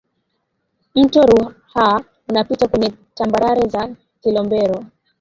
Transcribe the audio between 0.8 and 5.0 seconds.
mto ruaha unapita kwenye tambarare za kilombero